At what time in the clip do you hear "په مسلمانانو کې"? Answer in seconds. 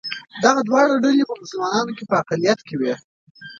1.29-2.03